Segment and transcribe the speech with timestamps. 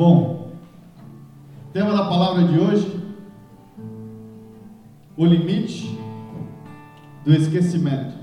[0.00, 0.52] Bom,
[1.74, 3.04] tema da palavra de hoje:
[5.14, 5.94] o limite
[7.22, 8.14] do esquecimento.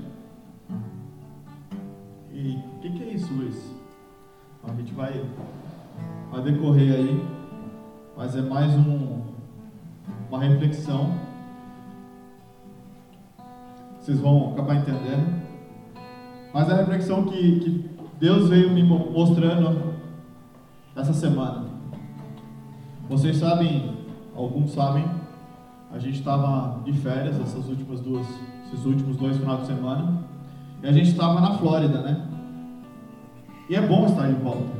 [2.32, 3.72] E o que, que, é isso, Luiz?
[4.64, 5.24] A gente vai,
[6.32, 7.24] vai decorrer aí,
[8.16, 9.22] mas é mais um,
[10.28, 11.14] uma reflexão.
[14.00, 15.32] Vocês vão acabar entendendo.
[16.52, 19.96] Mas é a reflexão que, que Deus veio me mostrando
[20.96, 21.67] essa semana.
[23.08, 23.90] Vocês sabem,
[24.36, 25.04] alguns sabem,
[25.90, 28.26] a gente estava de férias essas últimas duas,
[28.66, 30.24] esses últimos dois finais de semana,
[30.82, 32.28] e a gente estava na Flórida, né?
[33.70, 34.78] E é bom estar de volta.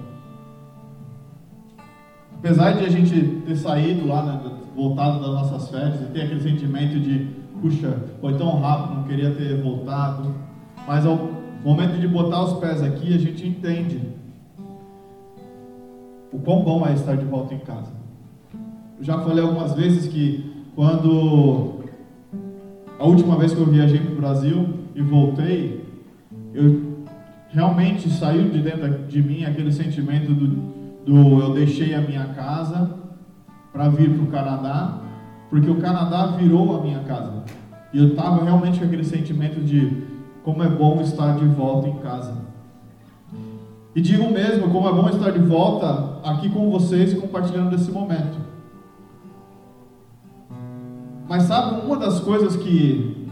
[2.38, 6.42] Apesar de a gente ter saído lá, né, voltado das nossas férias, e ter aquele
[6.42, 7.30] sentimento de,
[7.62, 10.34] puxa, foi tão rápido, não queria ter voltado,
[10.86, 11.16] mas ao
[11.64, 14.02] momento de botar os pés aqui, a gente entende
[16.30, 17.97] o quão bom é estar de volta em casa.
[18.98, 21.84] Eu já falei algumas vezes que quando
[22.98, 25.84] a última vez que eu viajei para o Brasil e voltei,
[26.52, 27.04] eu
[27.48, 30.46] realmente saiu de dentro de mim aquele sentimento do,
[31.04, 32.90] do eu deixei a minha casa
[33.72, 35.00] para vir para o Canadá,
[35.48, 37.44] porque o Canadá virou a minha casa.
[37.92, 40.02] E eu estava realmente com aquele sentimento de
[40.42, 42.36] como é bom estar de volta em casa.
[43.94, 48.48] E digo mesmo, como é bom estar de volta aqui com vocês compartilhando desse momento.
[51.28, 53.28] Mas sabe, uma das coisas que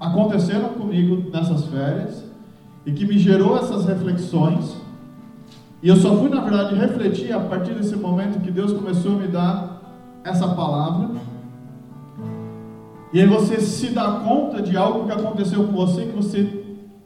[0.00, 2.24] aconteceram comigo nessas férias
[2.84, 4.76] e que me gerou essas reflexões,
[5.80, 9.16] e eu só fui, na verdade, refletir a partir desse momento que Deus começou a
[9.16, 9.80] me dar
[10.24, 11.10] essa palavra.
[13.12, 16.64] E aí você se dá conta de algo que aconteceu com você que você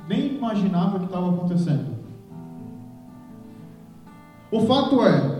[0.08, 1.98] nem imaginava que estava acontecendo.
[4.50, 5.38] O fato é,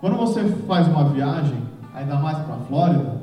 [0.00, 3.22] quando você faz uma viagem, ainda mais para a Flórida,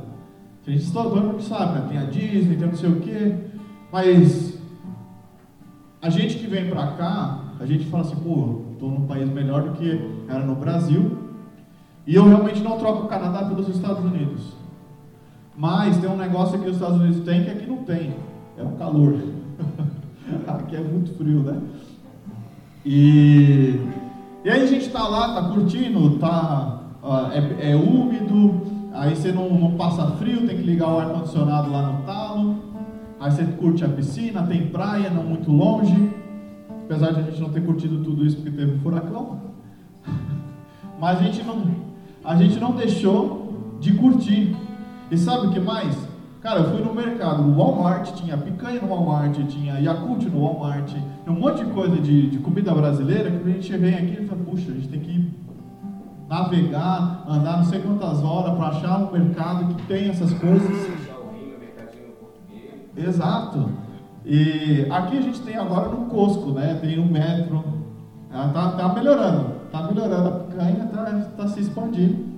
[0.69, 1.85] a gente todo mundo sabe, né?
[1.89, 3.35] tem a Disney, tem não sei o quê,
[3.91, 4.59] mas
[5.99, 9.63] a gente que vem para cá, a gente fala assim, pô, estou num país melhor
[9.63, 11.17] do que era no Brasil,
[12.05, 14.53] e eu realmente não troco o Canadá pelos Estados Unidos.
[15.57, 18.13] Mas tem um negócio que os Estados Unidos têm que aqui não tem,
[18.57, 19.15] é o calor.
[20.47, 21.59] Aqui é muito frio, né?
[22.85, 23.79] E,
[24.45, 26.78] e aí a gente está lá, tá curtindo, tá, uh,
[27.31, 28.61] é, é, úmido,
[28.93, 32.55] aí você não, não passa frio, tem que ligar o ar-condicionado lá no talo,
[33.19, 36.11] aí você curte a piscina, tem praia, não muito longe,
[36.83, 39.39] apesar de a gente não ter curtido tudo isso porque teve um furacão,
[40.99, 41.63] mas a gente não,
[42.23, 44.55] a gente não deixou de curtir.
[45.09, 45.95] E sabe o que mais?
[46.41, 50.93] Cara, eu fui no mercado, no Walmart, tinha picanha no Walmart, tinha Yakult no Walmart,
[51.27, 54.41] um monte de coisa de, de comida brasileira que a gente vem aqui e fala,
[54.43, 55.31] puxa, a gente tem que
[56.29, 60.87] navegar, andar não sei quantas horas para achar um mercado que tem essas coisas.
[62.95, 63.71] Exato.
[64.23, 66.77] E aqui a gente tem agora no Costco, né?
[66.79, 67.63] Tem no metro.
[68.31, 72.29] Ela tá, tá melhorando, tá melhorando a picanha, tá, tá se expandindo.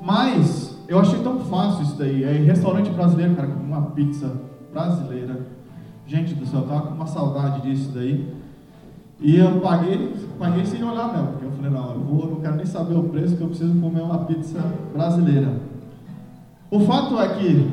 [0.00, 2.22] Mas eu achei tão fácil isso daí.
[2.22, 4.32] É restaurante brasileiro, cara, com uma pizza
[4.72, 5.44] brasileira.
[6.06, 8.35] Gente do céu, eu tava com uma saudade disso daí.
[9.20, 12.56] E eu paguei, paguei sem olhar mesmo, porque eu falei, não, eu vou, não quero
[12.56, 14.60] nem saber o preço, que eu preciso comer uma pizza
[14.92, 15.54] brasileira.
[16.70, 17.70] O fato é que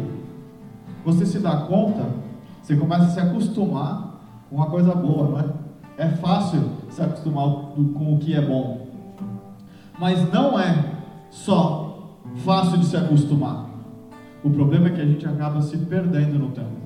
[1.03, 2.05] você se dá conta,
[2.61, 5.45] você começa a se acostumar com uma coisa boa, não é?
[5.97, 7.45] É fácil se acostumar
[7.75, 8.87] com o que é bom.
[9.99, 10.93] Mas não é
[11.29, 13.69] só fácil de se acostumar.
[14.43, 16.83] O problema é que a gente acaba se perdendo no tempo.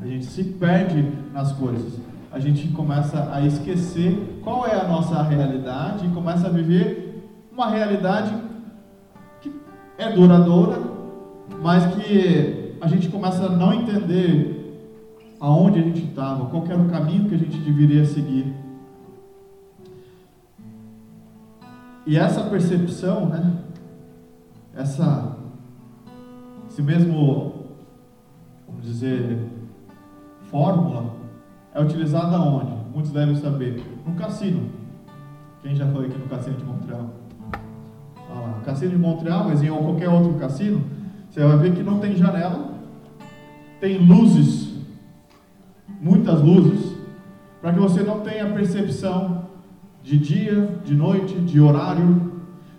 [0.00, 2.00] A gente se perde nas coisas.
[2.32, 7.68] A gente começa a esquecer qual é a nossa realidade e começa a viver uma
[7.68, 8.34] realidade
[9.42, 9.52] que
[9.98, 10.78] é duradoura,
[11.60, 14.88] mas que a gente começa a não entender
[15.38, 18.54] aonde a gente estava, qual era o caminho que a gente deveria seguir.
[22.06, 23.58] E essa percepção, né,
[24.74, 25.36] essa,
[26.66, 27.66] esse mesmo,
[28.66, 29.38] vamos dizer,
[30.50, 31.21] fórmula
[31.74, 32.72] é utilizada onde?
[32.92, 33.82] Muitos devem saber.
[34.06, 34.68] No cassino.
[35.62, 37.10] Quem já foi aqui no cassino de Montreal?
[38.30, 40.82] Ah, cassino de Montreal, mas em qualquer outro cassino,
[41.30, 42.72] você vai ver que não tem janela,
[43.80, 44.74] tem luzes,
[46.00, 46.96] muitas luzes,
[47.60, 49.46] para que você não tenha percepção
[50.02, 52.32] de dia, de noite, de horário,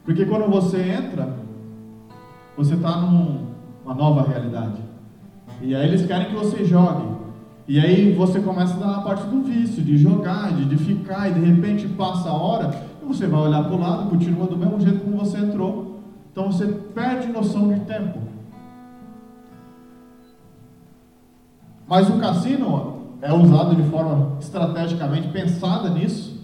[0.04, 1.34] porque quando você entra,
[2.58, 4.82] você está numa nova realidade.
[5.62, 7.13] E aí eles querem que você jogue.
[7.68, 11.30] E aí você começa a dar a parte do vício, de jogar, de, de ficar,
[11.30, 12.72] e de repente passa a hora,
[13.14, 16.00] você vai olhar para o lado, continua do mesmo jeito como você entrou.
[16.32, 18.20] Então você perde noção de tempo.
[21.88, 26.42] Mas o cassino é usado de forma estrategicamente pensada nisso.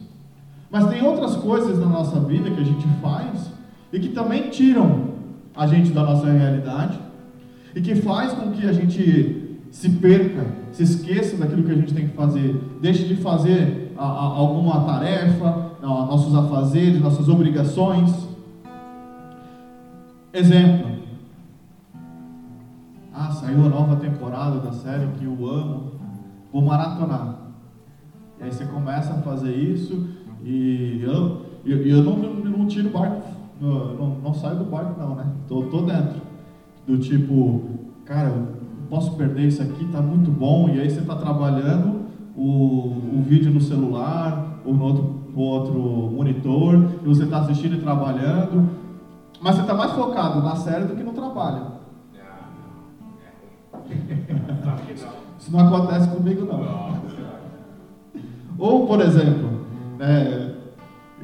[0.69, 3.49] Mas tem outras coisas na nossa vida que a gente faz
[3.91, 5.09] e que também tiram
[5.55, 6.99] a gente da nossa realidade
[7.75, 9.38] e que faz com que a gente
[9.71, 14.03] se perca, se esqueça daquilo que a gente tem que fazer, deixe de fazer a,
[14.03, 18.27] a, alguma tarefa, a, nossos afazeres, nossas obrigações.
[20.33, 20.99] Exemplo.
[23.13, 25.91] Ah, saiu a nova temporada da série que eu amo,
[26.51, 27.39] vou maratonar.
[28.39, 30.07] E aí você começa a fazer isso
[30.43, 33.21] e eu, eu, eu não, não, não tiro o barco,
[33.59, 35.25] não, não, não, saio do barco não, né?
[35.47, 36.21] Tô, tô dentro.
[36.87, 37.61] Do tipo,
[38.05, 38.58] cara,
[38.89, 42.01] posso perder isso aqui, tá muito bom, e aí você está trabalhando
[42.35, 45.79] o, o vídeo no celular ou no outro, no outro
[46.15, 48.69] monitor, e você está assistindo e trabalhando,
[49.41, 51.79] mas você está mais focado na série do que no trabalho.
[55.39, 56.89] Isso não acontece comigo não.
[58.57, 59.61] Ou, por exemplo,
[59.97, 60.55] né,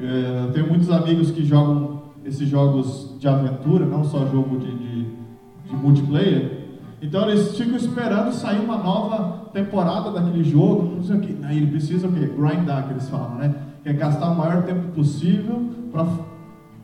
[0.00, 4.74] é, eu tenho muitos amigos que jogam esses jogos de aventura, não só jogo de,
[4.74, 5.04] de,
[5.64, 6.65] de multiplayer.
[7.06, 11.38] Então eles ficam esperando sair uma nova temporada daquele jogo, não sei o que.
[11.44, 12.26] Aí ele precisa o quê?
[12.36, 13.54] Grindar, que eles falam, né?
[13.84, 16.04] Que é gastar o maior tempo possível para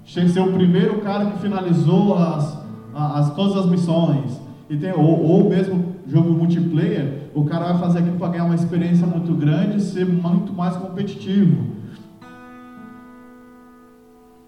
[0.07, 2.57] ser o primeiro cara que finalizou as,
[2.95, 4.41] as, todas as missões.
[4.71, 8.55] E tem, ou, ou mesmo jogo multiplayer, o cara vai fazer aquilo para ganhar uma
[8.55, 11.67] experiência muito grande e ser muito mais competitivo.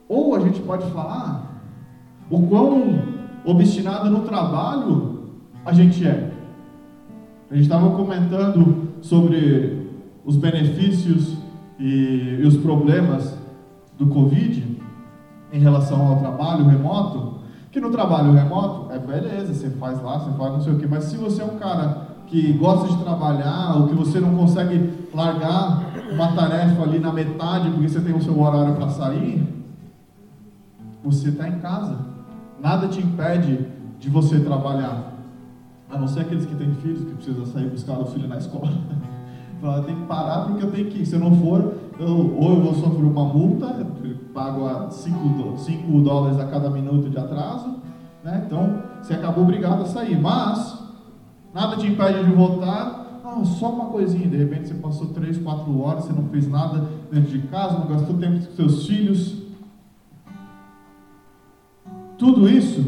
[0.08, 1.60] Ou a gente pode falar
[2.30, 3.02] o quão
[3.44, 5.13] obstinado no trabalho
[5.64, 6.30] a gente é.
[7.50, 9.90] A gente estava comentando sobre
[10.24, 11.36] os benefícios
[11.78, 13.38] e, e os problemas
[13.98, 14.80] do Covid
[15.52, 17.34] em relação ao trabalho remoto.
[17.70, 20.86] Que no trabalho remoto é beleza, você faz lá, você faz não sei o que,
[20.86, 24.92] mas se você é um cara que gosta de trabalhar, ou que você não consegue
[25.12, 29.46] largar uma tarefa ali na metade porque você tem o seu horário para sair,
[31.02, 31.98] você está em casa.
[32.60, 33.66] Nada te impede
[33.98, 35.13] de você trabalhar.
[35.94, 38.72] A não ser aqueles que têm filhos, que precisam sair buscar o filho na escola.
[39.60, 41.06] Fala, tem que parar porque eu tenho que ir.
[41.06, 43.86] Se eu não for, eu, ou eu vou sofrer uma multa,
[44.34, 47.76] pago 5 dólares a cada minuto de atraso.
[48.22, 48.42] Né?
[48.44, 50.20] Então, você acabou obrigado a sair.
[50.20, 50.82] Mas,
[51.54, 53.02] nada te impede de voltar.
[53.58, 54.28] Só uma coisinha.
[54.28, 57.86] De repente, você passou 3, 4 horas, você não fez nada dentro de casa, não
[57.86, 59.44] gastou tempo com seus filhos
[62.24, 62.82] tudo isso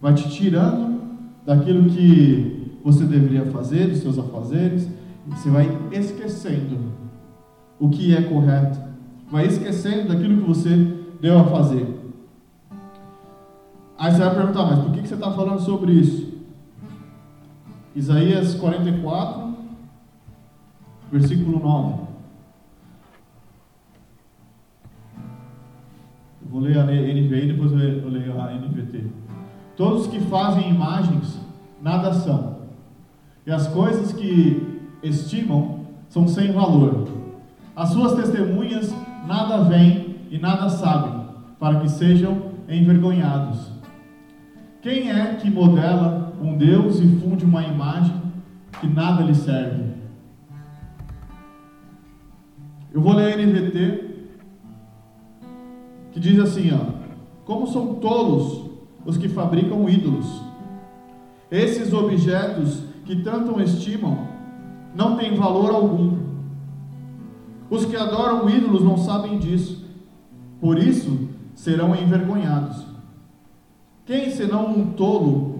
[0.00, 0.93] vai te tirando
[1.44, 4.88] daquilo que você deveria fazer, dos seus afazeres,
[5.26, 6.92] você vai esquecendo
[7.78, 8.78] o que é correto,
[9.30, 10.70] vai esquecendo daquilo que você
[11.20, 11.86] deu a fazer.
[13.98, 16.34] Aí você vai perguntar, mas por que você está falando sobre isso?
[17.94, 19.54] Isaías 44,
[21.10, 22.04] versículo 9.
[26.50, 29.23] Vou ler a NVI e depois eu leio a NVT.
[29.76, 31.40] Todos que fazem imagens
[31.82, 32.58] nada são,
[33.46, 37.08] e as coisas que estimam são sem valor.
[37.74, 38.94] As suas testemunhas
[39.26, 41.26] nada veem e nada sabem,
[41.58, 43.72] para que sejam envergonhados.
[44.80, 48.14] Quem é que modela um Deus e funde uma imagem
[48.80, 49.92] que nada lhe serve?
[52.92, 54.04] Eu vou ler a NVT
[56.12, 56.92] que diz assim, ó:
[57.44, 58.63] Como são tolos
[59.04, 60.42] os que fabricam ídolos.
[61.50, 64.26] Esses objetos que tanto estimam
[64.94, 66.18] não têm valor algum.
[67.68, 69.84] Os que adoram ídolos não sabem disso.
[70.60, 72.84] Por isso serão envergonhados.
[74.06, 75.54] Quem senão um tolo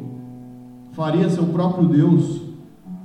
[0.93, 2.43] faria seu próprio Deus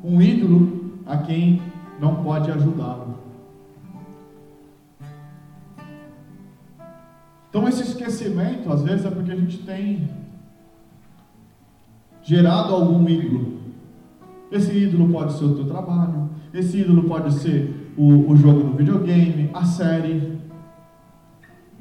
[0.03, 1.61] um ídolo a quem
[1.99, 3.19] não pode ajudá-lo?
[7.49, 10.07] Então, esse esquecimento, às vezes, é porque a gente tem
[12.23, 13.59] gerado algum ídolo.
[14.51, 18.73] Esse ídolo pode ser o teu trabalho, esse ídolo pode ser o, o jogo no
[18.75, 20.39] videogame, a série.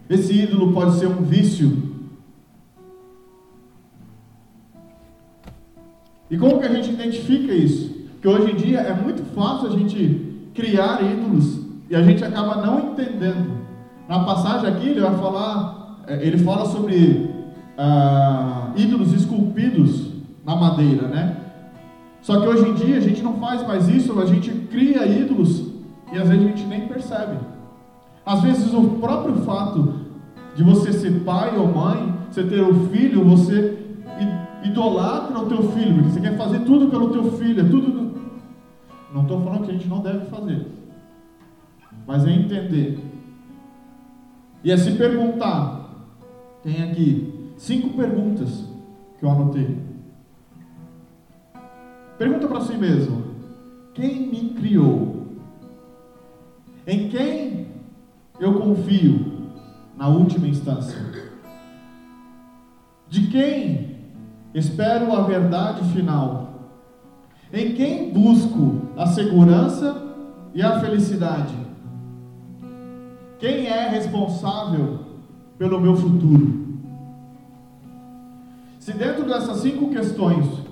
[0.08, 1.88] Esse ídolo pode ser um vício.
[6.30, 8.06] E como que a gente identifica isso?
[8.20, 12.66] Que hoje em dia é muito fácil a gente criar ídolos e a gente acaba
[12.66, 13.58] não entendendo
[14.08, 17.30] na passagem aqui ele vai falar, é, ele fala sobre
[17.76, 20.07] ah, ídolos esculpidos
[20.48, 21.36] na madeira, né?
[22.22, 25.72] Só que hoje em dia a gente não faz mais isso, a gente cria ídolos
[26.10, 27.36] e às vezes a gente nem percebe.
[28.24, 30.06] Às vezes o próprio fato
[30.56, 33.76] de você ser pai ou mãe, você ter um filho, você
[34.64, 38.14] idolatra o teu filho, porque você quer fazer tudo pelo teu filho, é tudo.
[39.12, 40.66] Não estou falando que a gente não deve fazer,
[42.06, 42.98] mas é entender.
[44.64, 45.90] E é se perguntar.
[46.62, 48.64] Tem aqui cinco perguntas
[49.18, 49.87] que eu anotei.
[52.18, 53.22] Pergunta para si mesmo:
[53.94, 55.26] quem me criou?
[56.86, 57.68] Em quem
[58.40, 59.24] eu confio
[59.96, 60.98] na última instância?
[63.08, 63.98] De quem
[64.52, 66.48] espero a verdade final?
[67.52, 70.02] Em quem busco a segurança
[70.52, 71.54] e a felicidade?
[73.38, 74.98] Quem é responsável
[75.56, 76.66] pelo meu futuro?
[78.80, 80.67] Se dentro dessas cinco questões,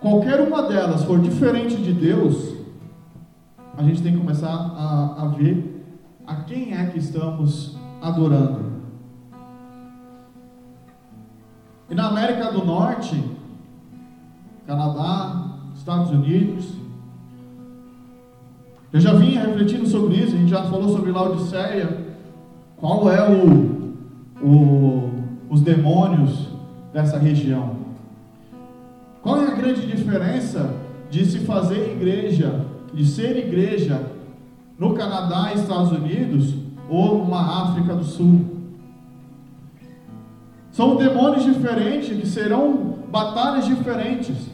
[0.00, 2.54] qualquer uma delas for diferente de Deus,
[3.76, 5.84] a gente tem que começar a, a ver
[6.26, 8.68] a quem é que estamos adorando.
[11.90, 13.22] E na América do Norte,
[14.66, 16.74] Canadá, Estados Unidos,
[18.92, 22.06] eu já vinha refletindo sobre isso, a gente já falou sobre Laodiceia,
[22.76, 23.94] qual é o,
[24.42, 25.10] o,
[25.48, 26.48] os demônios
[26.92, 27.77] dessa região.
[29.28, 30.74] Qual é a grande diferença
[31.10, 34.10] de se fazer igreja, de ser igreja
[34.78, 36.54] no Canadá e Estados Unidos
[36.88, 38.46] ou numa África do Sul?
[40.72, 44.48] São demônios diferentes que serão batalhas diferentes.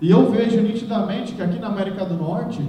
[0.00, 2.66] E eu vejo nitidamente que aqui na América do Norte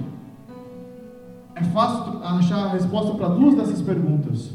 [1.55, 4.51] é fácil achar a resposta para duas dessas perguntas.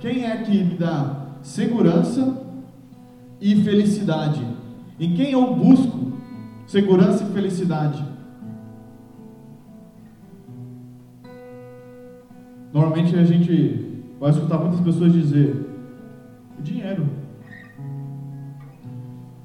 [0.00, 2.42] Quem é que me dá segurança
[3.40, 4.55] e felicidade?
[4.98, 6.12] Em quem eu busco
[6.66, 8.02] segurança e felicidade?
[12.72, 15.54] Normalmente a gente vai escutar muitas pessoas dizer:
[16.58, 17.06] o dinheiro.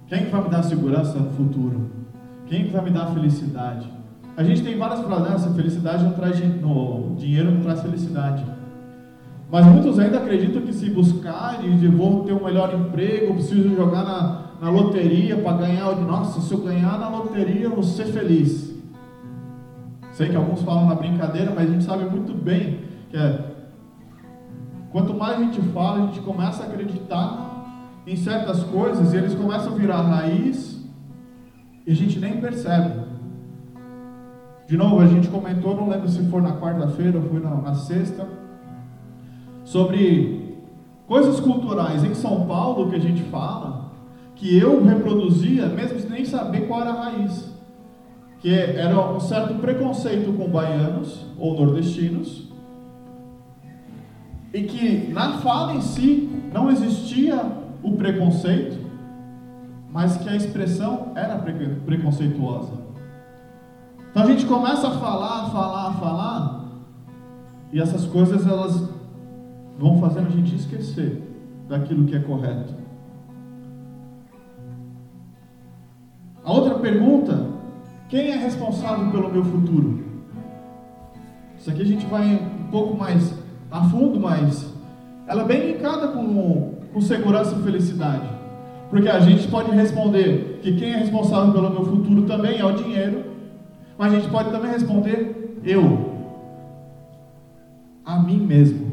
[0.07, 1.89] Quem vai me dar segurança no futuro?
[2.45, 3.89] Quem vai me dar felicidade?
[4.35, 5.55] A gente tem várias frases, né?
[5.55, 8.45] felicidade não traz no, dinheiro não traz felicidade.
[9.49, 14.03] Mas muitos ainda acreditam que se buscar e vou ter um melhor emprego, preciso jogar
[14.03, 15.95] na, na loteria para ganhar.
[15.95, 18.71] Nossa, se eu ganhar na loteria, eu vou ser feliz.
[20.11, 23.43] Sei que alguns falam na brincadeira, mas a gente sabe muito bem que é,
[24.91, 27.49] quanto mais a gente fala, a gente começa a acreditar
[28.05, 30.79] em certas coisas e eles começam a virar raiz
[31.87, 33.01] e a gente nem percebe.
[34.67, 37.73] De novo, a gente comentou, não lembro se foi na quarta-feira ou foi na, na
[37.73, 38.27] sexta,
[39.63, 40.59] sobre
[41.07, 43.80] coisas culturais em São Paulo que a gente fala,
[44.41, 47.47] que eu reproduzia, mesmo sem nem saber qual era a raiz.
[48.39, 52.49] Que era um certo preconceito com baianos ou nordestinos,
[54.51, 57.39] e que na fala em si não existia
[57.83, 58.79] o preconceito,
[59.91, 61.37] mas que a expressão era
[61.85, 62.73] preconceituosa.
[64.09, 66.65] Então a gente começa a falar, falar, falar,
[67.71, 68.89] e essas coisas elas
[69.77, 71.21] vão fazendo a gente esquecer
[71.69, 72.80] daquilo que é correto.
[76.81, 77.47] Pergunta:
[78.09, 80.03] quem é responsável pelo meu futuro?
[81.57, 83.33] Isso aqui a gente vai um pouco mais
[83.71, 84.73] a fundo, mas
[85.27, 88.27] ela é bem linkada com, com segurança e felicidade.
[88.89, 92.73] Porque a gente pode responder que quem é responsável pelo meu futuro também é o
[92.73, 93.23] dinheiro,
[93.97, 96.11] mas a gente pode também responder eu,
[98.03, 98.91] a mim mesmo.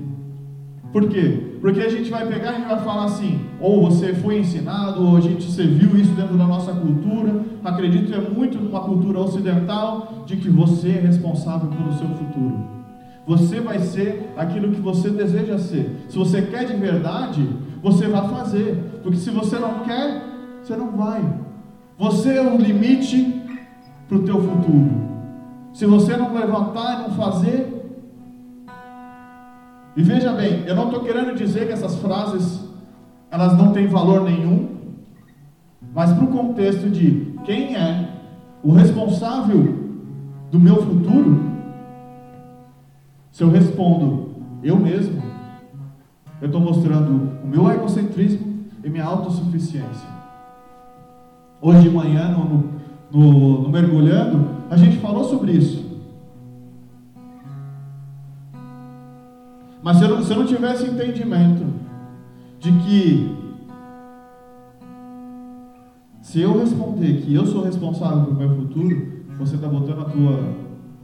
[0.92, 1.47] Por quê?
[1.60, 5.20] Porque a gente vai pegar e vai falar assim, ou você foi ensinado, ou a
[5.20, 7.42] gente você viu isso dentro da nossa cultura.
[7.64, 12.78] Acredito que é muito numa cultura ocidental de que você é responsável pelo seu futuro.
[13.26, 16.06] Você vai ser aquilo que você deseja ser.
[16.08, 17.46] Se você quer de verdade,
[17.82, 19.00] você vai fazer.
[19.02, 20.22] Porque se você não quer,
[20.62, 21.22] você não vai.
[21.98, 23.42] Você é o limite
[24.08, 24.90] para o teu futuro.
[25.74, 27.77] Se você não levantar e não fazer.
[29.96, 32.66] E veja bem, eu não estou querendo dizer que essas frases
[33.30, 34.68] elas não têm valor nenhum,
[35.94, 38.08] mas para o contexto de quem é
[38.62, 39.76] o responsável
[40.50, 41.40] do meu futuro,
[43.30, 44.28] se eu respondo
[44.62, 45.22] eu mesmo,
[46.40, 50.08] eu estou mostrando o meu egocentrismo e minha autossuficiência.
[51.60, 52.70] Hoje de manhã, no,
[53.10, 55.87] no, no Mergulhando, a gente falou sobre isso.
[59.88, 61.64] Mas se eu, não, se eu não tivesse entendimento
[62.60, 63.34] de que
[66.20, 70.54] se eu responder que eu sou responsável pelo meu futuro, você está botando a tua,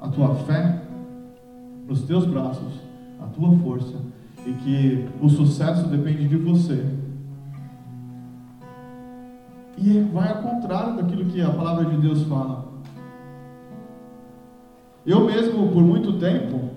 [0.01, 0.83] a tua fé
[1.89, 2.75] nos teus braços,
[3.23, 3.97] a tua força
[4.45, 6.85] e que o sucesso depende de você.
[9.79, 12.67] E vai ao contrário daquilo que a palavra de Deus fala.
[15.07, 16.74] Eu mesmo, por muito tempo,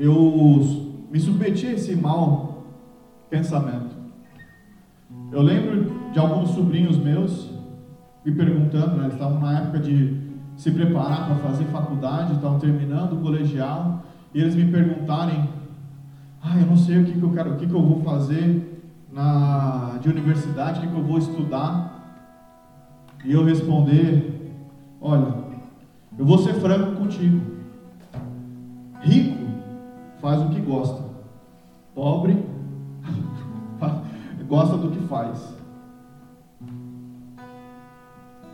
[0.00, 2.64] eu me submeti a esse mau
[3.28, 3.94] pensamento.
[5.30, 7.50] Eu lembro de alguns sobrinhos meus
[8.24, 10.18] me perguntando, né, eles estavam na época de
[10.56, 14.02] se preparar para fazer faculdade, estavam terminando o colegial,
[14.34, 15.48] e eles me perguntarem,
[16.42, 18.82] ah, eu não sei o que, que eu quero, o que, que eu vou fazer
[19.12, 21.90] na, de universidade, o que, que eu vou estudar.
[23.24, 24.54] E eu responder,
[25.00, 25.34] olha,
[26.18, 27.40] eu vou ser franco contigo.
[29.00, 29.39] Rico
[30.20, 31.02] faz o que gosta.
[31.94, 32.44] Pobre
[34.48, 35.54] gosta do que faz.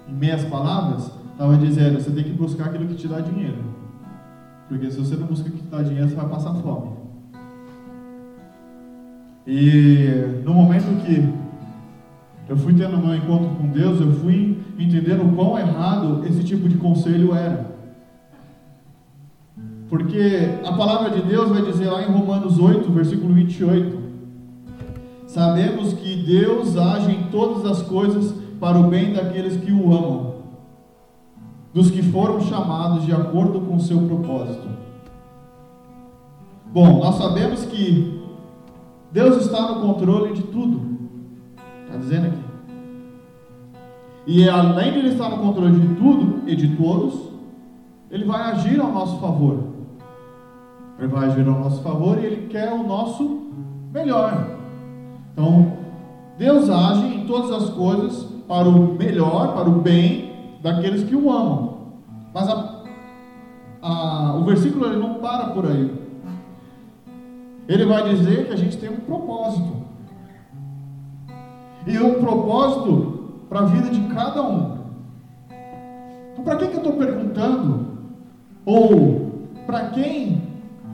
[0.08, 3.64] Em meias palavras, estava dizendo, você tem que buscar aquilo que te dá dinheiro.
[4.68, 6.96] Porque se você não busca o que te dá dinheiro, você vai passar fome.
[9.46, 11.32] E no momento que
[12.48, 16.68] eu fui tendo meu encontro com Deus, eu fui entendendo o quão errado esse tipo
[16.68, 17.75] de conselho era.
[19.88, 24.06] Porque a palavra de Deus vai dizer lá em Romanos 8, versículo 28,
[25.26, 30.36] Sabemos que Deus age em todas as coisas para o bem daqueles que o amam,
[31.74, 34.66] dos que foram chamados de acordo com o seu propósito.
[36.72, 38.18] Bom, nós sabemos que
[39.12, 40.96] Deus está no controle de tudo.
[41.84, 42.44] Está dizendo aqui.
[44.26, 47.30] E além de Ele estar no controle de tudo e de todos,
[48.10, 49.65] Ele vai agir ao nosso favor.
[50.98, 53.52] Ele vai agir ao nosso favor e Ele quer o nosso
[53.92, 54.56] melhor.
[55.32, 55.72] Então,
[56.38, 61.30] Deus age em todas as coisas para o melhor, para o bem daqueles que o
[61.30, 61.76] amam.
[62.32, 62.82] Mas a,
[63.82, 66.06] a, o versículo ele não para por aí.
[67.68, 69.76] Ele vai dizer que a gente tem um propósito.
[71.86, 74.76] E um propósito para a vida de cada um.
[76.32, 77.86] Então, para que, que eu estou perguntando?
[78.64, 79.32] Ou
[79.66, 80.45] para quem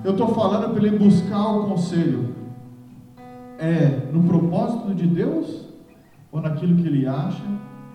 [0.05, 2.35] eu estou falando para ele buscar o conselho?
[3.59, 5.69] É no propósito de Deus
[6.31, 7.43] ou naquilo que ele acha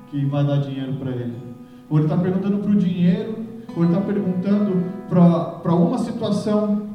[0.10, 1.36] que vai dar dinheiro para ele?
[1.90, 3.36] Ou ele está perguntando para o dinheiro,
[3.76, 6.88] ou ele está perguntando para uma situação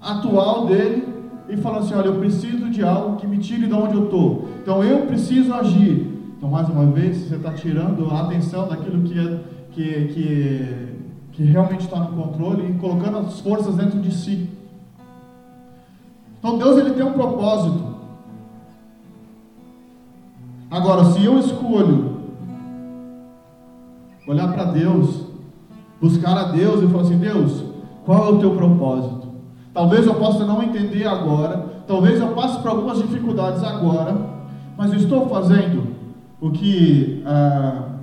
[0.00, 1.06] atual dele
[1.48, 4.48] e falando assim: olha, eu preciso de algo que me tire de onde eu estou.
[4.62, 6.14] Então eu preciso agir.
[6.36, 10.68] Então, mais uma vez, você está tirando a atenção daquilo que, é, que, que,
[11.34, 14.48] que realmente está no controle e colocando as forças dentro de si.
[16.38, 17.94] Então, Deus ele tem um propósito.
[20.70, 22.14] Agora, se eu escolho
[24.26, 25.26] olhar para Deus,
[26.00, 27.64] buscar a Deus e falar assim: Deus,
[28.04, 29.28] qual é o teu propósito?
[29.72, 34.16] Talvez eu possa não entender agora, talvez eu passe por algumas dificuldades agora,
[34.76, 35.94] mas eu estou fazendo
[36.40, 37.93] o que ah,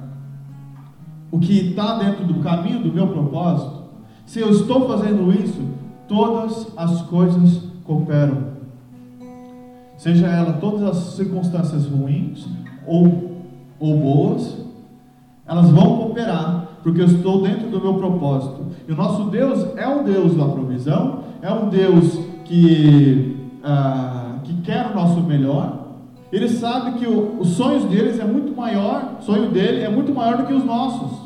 [1.32, 3.82] o que está dentro do caminho do meu propósito.
[4.26, 5.62] Se eu estou fazendo isso,
[6.08, 8.52] todas as coisas cooperam
[10.02, 12.48] seja ela todas as circunstâncias ruins
[12.88, 13.36] ou,
[13.80, 14.66] ou boas,
[15.46, 18.66] elas vão cooperar, porque eu estou dentro do meu propósito.
[18.88, 24.54] E o nosso Deus é um Deus da provisão, é um Deus que, ah, que
[24.62, 25.81] quer o nosso melhor.
[26.32, 30.14] Ele sabe que o, os sonhos deles é muito maior, o sonho dele é muito
[30.14, 31.20] maior do que os nossos.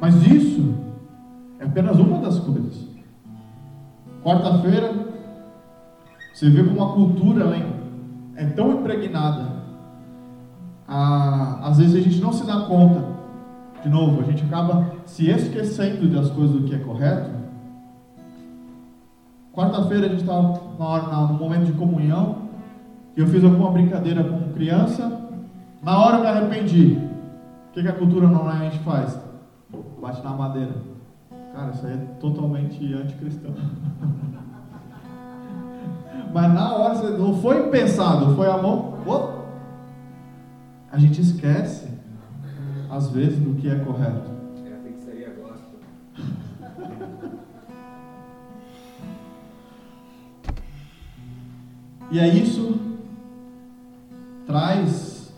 [0.00, 0.74] Mas isso
[1.60, 2.88] é apenas uma das coisas.
[4.24, 4.92] Quarta-feira,
[6.34, 7.44] você vê como a cultura
[8.34, 9.57] é tão impregnada.
[10.88, 13.04] Ah, às vezes a gente não se dá conta.
[13.82, 17.30] De novo, a gente acaba se esquecendo das coisas do que é correto.
[19.52, 20.58] Quarta-feira a gente estava
[21.28, 22.48] no momento de comunhão.
[23.16, 25.28] E eu fiz alguma brincadeira com criança.
[25.82, 26.98] Na hora eu me arrependi.
[27.68, 29.18] O que, que a cultura normalmente faz?
[30.00, 30.74] bate na madeira.
[31.54, 33.52] Cara, isso aí é totalmente anticristão.
[36.32, 38.94] Mas na hora não foi pensado, foi a mão.
[39.06, 39.37] Oh!
[40.90, 41.88] A gente esquece,
[42.90, 44.30] às vezes, do que é correto.
[44.64, 44.78] É a
[52.10, 52.80] e é isso
[54.46, 55.30] traz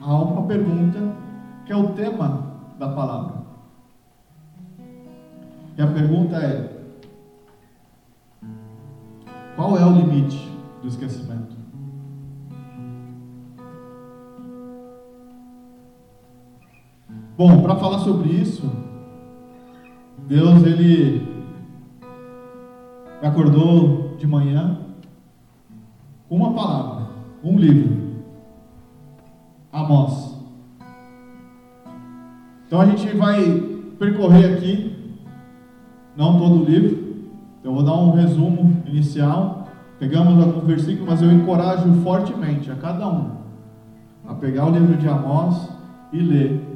[0.00, 0.98] a uma pergunta
[1.66, 3.44] que é o tema da palavra.
[5.76, 6.74] E a pergunta é:
[9.54, 11.55] qual é o limite do esquecimento.
[17.38, 18.66] Bom, para falar sobre isso,
[20.26, 21.20] Deus ele
[23.20, 24.78] me acordou de manhã
[26.30, 27.08] com uma palavra,
[27.44, 27.94] um livro,
[29.70, 30.34] Amós.
[32.66, 33.44] Então a gente vai
[33.98, 35.14] percorrer aqui,
[36.16, 37.26] não todo o livro,
[37.62, 39.68] eu vou dar um resumo inicial.
[39.98, 43.30] Pegamos alguns versículos, mas eu encorajo fortemente a cada um
[44.26, 45.68] a pegar o livro de Amós
[46.12, 46.75] e ler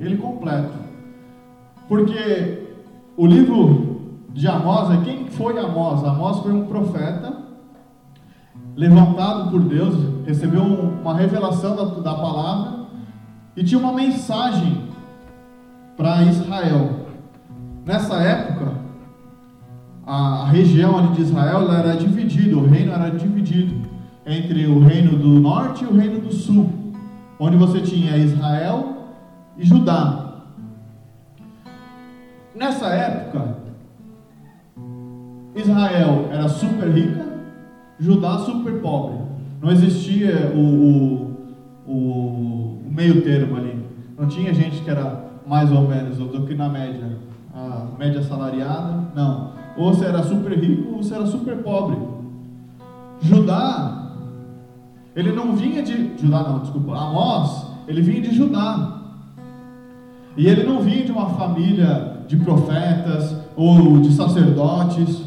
[0.00, 0.72] ele completo.
[1.88, 2.66] Porque
[3.16, 4.00] o livro
[4.32, 6.02] de Amós é quem foi Amós?
[6.04, 7.38] Amós foi um profeta
[8.76, 12.86] levantado por Deus, recebeu uma revelação da, da palavra
[13.56, 14.84] e tinha uma mensagem
[15.96, 17.00] para Israel.
[17.84, 18.72] Nessa época,
[20.06, 23.88] a região de Israel era dividida, o reino era dividido
[24.24, 26.70] entre o reino do norte e o reino do sul,
[27.38, 28.99] onde você tinha Israel
[29.56, 30.42] e Judá.
[32.54, 33.56] Nessa época,
[35.54, 37.26] Israel era super rica,
[37.98, 39.18] Judá super pobre.
[39.60, 41.36] Não existia o, o,
[41.86, 41.92] o,
[42.86, 43.84] o meio termo ali.
[44.18, 47.18] Não tinha gente que era mais ou menos do que na média,
[47.54, 49.10] a média salariada.
[49.14, 49.52] Não.
[49.76, 51.96] Ou você era super rico ou você era super pobre.
[53.20, 54.12] Judá,
[55.14, 56.16] ele não vinha de.
[56.18, 56.96] Judá não, desculpa.
[56.96, 58.99] Amós, ele vinha de Judá.
[60.36, 65.22] E ele não vinha de uma família de profetas ou de sacerdotes,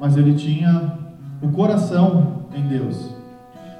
[0.00, 0.98] mas ele tinha
[1.42, 3.14] o coração em Deus.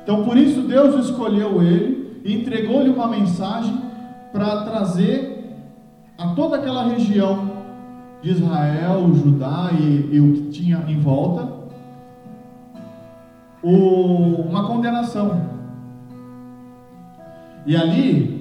[0.03, 3.77] Então por isso Deus escolheu ele e entregou-lhe uma mensagem
[4.33, 5.57] para trazer
[6.17, 7.51] a toda aquela região
[8.23, 11.49] de Israel, Judá e, e o que tinha em volta
[13.63, 15.49] o, uma condenação.
[17.67, 18.40] E ali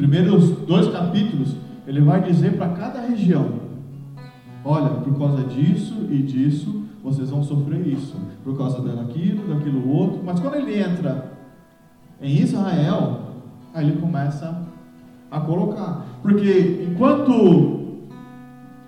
[0.00, 1.54] primeiros dois capítulos,
[1.86, 3.52] ele vai dizer para cada região:
[4.64, 10.20] olha, por causa disso e disso, vocês vão sofrer isso, por causa daquilo, daquilo outro.
[10.24, 11.32] Mas quando ele entra
[12.20, 13.20] em Israel,
[13.74, 14.62] aí ele começa
[15.30, 16.06] a colocar.
[16.22, 18.08] Porque enquanto,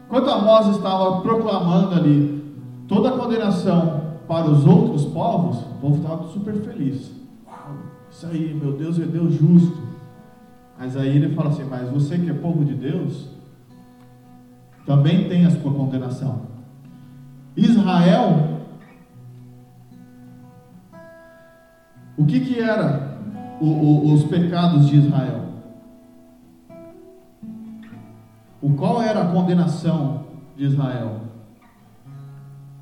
[0.06, 2.42] enquanto Amós estava proclamando ali
[2.88, 7.12] toda a condenação para os outros povos, o povo estava super feliz.
[7.46, 7.76] Uau,
[8.10, 9.81] isso aí, meu Deus é Deus justo.
[10.82, 13.28] Mas aí ele fala assim: Mas você que é povo de Deus,
[14.84, 16.42] também tem a sua condenação.
[17.56, 18.58] Israel,
[22.18, 23.16] o que, que era
[23.60, 25.52] o, o, os pecados de Israel?
[28.60, 30.24] O qual era a condenação
[30.56, 31.20] de Israel?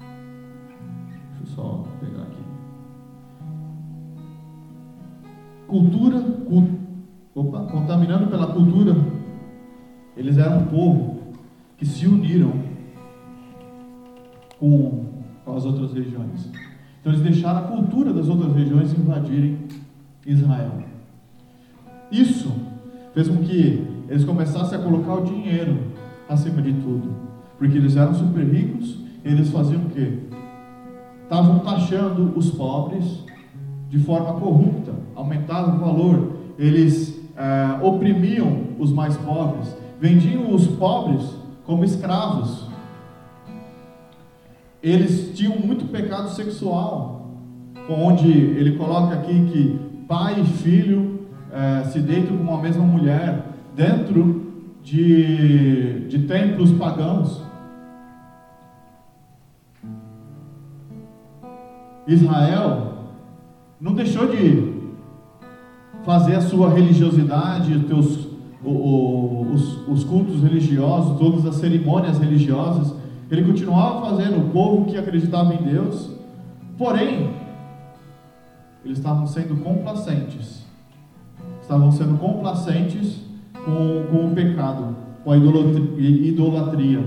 [0.00, 2.44] Deixa eu só pegar aqui.
[5.66, 6.79] Cultura, cultura
[8.18, 8.96] pela cultura.
[10.16, 11.20] Eles eram um povo
[11.76, 12.52] que se uniram
[14.58, 15.06] com,
[15.44, 16.50] com as outras regiões.
[17.00, 19.58] Então eles deixaram a cultura das outras regiões invadirem
[20.26, 20.72] Israel.
[22.10, 22.52] Isso
[23.14, 25.78] fez com que eles começassem a colocar o dinheiro
[26.28, 27.14] acima de tudo.
[27.58, 30.18] Porque eles eram super ricos, eles faziam o quê?
[31.22, 33.24] Estavam taxando os pobres
[33.88, 37.09] de forma corrupta, aumentavam o valor, eles
[37.40, 41.22] é, oprimiam os mais pobres, vendiam os pobres
[41.64, 42.68] como escravos.
[44.82, 47.30] Eles tinham muito pecado sexual,
[47.88, 53.46] onde ele coloca aqui que pai e filho é, se deitam com uma mesma mulher
[53.74, 57.42] dentro de, de templos pagãos.
[62.06, 63.06] Israel
[63.80, 64.79] não deixou de
[66.04, 68.28] fazer a sua religiosidade, os, teus,
[68.64, 72.94] o, o, os, os cultos religiosos, todas as cerimônias religiosas.
[73.30, 76.10] Ele continuava fazendo o povo que acreditava em Deus,
[76.76, 77.30] porém,
[78.84, 80.64] eles estavam sendo complacentes.
[81.60, 83.20] Estavam sendo complacentes
[83.64, 87.04] com, com o pecado, com a idolatria.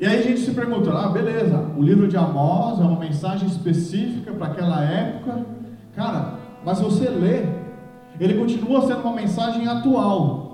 [0.00, 3.46] E aí a gente se pergunta, ah, beleza, o livro de Amós é uma mensagem
[3.46, 5.46] específica para aquela época,
[5.94, 7.44] Cara, mas você lê,
[8.18, 10.44] ele continua sendo uma mensagem atual.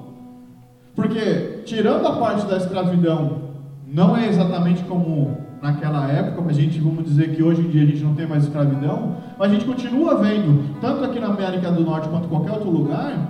[0.95, 3.51] Porque, tirando a parte da escravidão,
[3.87, 7.83] não é exatamente como naquela época, mas a gente, vamos dizer que hoje em dia
[7.83, 11.71] a gente não tem mais escravidão, mas a gente continua vendo, tanto aqui na América
[11.71, 13.29] do Norte quanto em qualquer outro lugar,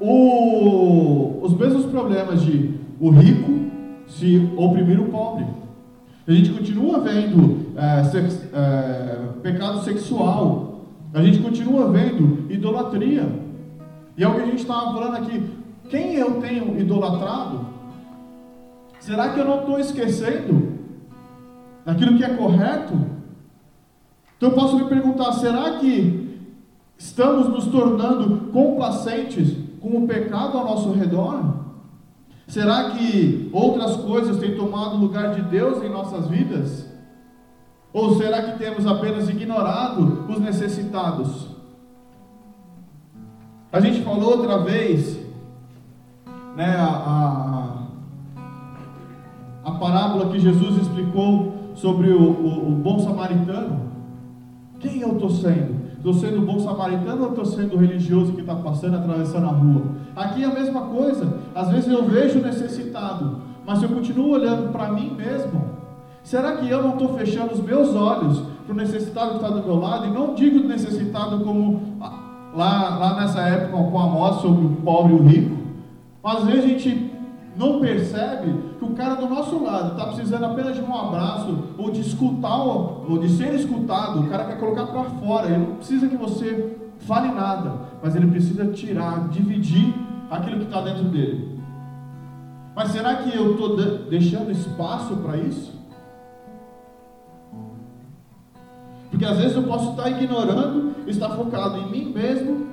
[0.00, 3.52] o, os mesmos problemas de o rico
[4.06, 5.46] se oprimir o pobre.
[6.26, 10.71] A gente continua vendo é, sex, é, pecado sexual.
[11.14, 13.28] A gente continua vendo idolatria.
[14.16, 15.50] E é o que a gente estava falando aqui.
[15.90, 17.66] Quem eu tenho idolatrado?
[18.98, 20.78] Será que eu não estou esquecendo
[21.84, 22.94] daquilo que é correto?
[24.36, 26.38] Então eu posso me perguntar: será que
[26.96, 31.62] estamos nos tornando complacentes com o pecado ao nosso redor?
[32.46, 36.91] Será que outras coisas têm tomado lugar de Deus em nossas vidas?
[37.92, 41.48] Ou será que temos apenas ignorado os necessitados?
[43.70, 45.18] A gente falou outra vez,
[46.56, 47.86] né, a,
[49.64, 53.92] a, a parábola que Jesus explicou sobre o, o, o bom samaritano.
[54.78, 55.82] Quem eu estou sendo?
[55.96, 59.82] Estou sendo bom samaritano ou estou sendo religioso que está passando, atravessando a rua?
[60.16, 61.38] Aqui é a mesma coisa.
[61.54, 65.71] Às vezes eu vejo necessitado, mas eu continuo olhando para mim mesmo.
[66.22, 69.62] Será que eu não estou fechando os meus olhos para o necessitado que está do
[69.62, 70.06] meu lado?
[70.06, 71.98] E não digo necessitado como
[72.54, 75.56] lá, lá nessa época com a moda sobre o pobre e o rico.
[76.22, 77.12] Mas às vezes a gente
[77.56, 81.90] não percebe que o cara do nosso lado está precisando apenas de um abraço, ou
[81.90, 84.20] de escutar, ou de ser escutado.
[84.20, 88.28] O cara quer colocar para fora, ele não precisa que você fale nada, mas ele
[88.28, 89.92] precisa tirar, dividir
[90.30, 91.60] aquilo que está dentro dele.
[92.74, 93.76] Mas será que eu estou
[94.08, 95.81] deixando espaço para isso?
[99.12, 102.66] Porque às vezes eu posso estar ignorando, estar focado em mim mesmo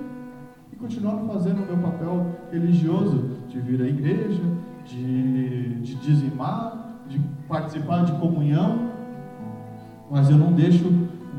[0.72, 4.42] e continuando fazendo o meu papel religioso de vir à igreja,
[4.86, 8.90] de, de dizimar, de participar de comunhão,
[10.10, 10.86] mas eu não deixo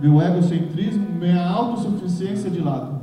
[0.03, 3.01] meu egocentrismo, minha autossuficiência de lado.